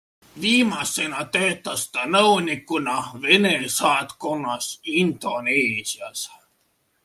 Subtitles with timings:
[0.43, 2.95] Viimasena töötas ta nõunikuna
[3.27, 6.29] Vene saatkonnas Indoneesias.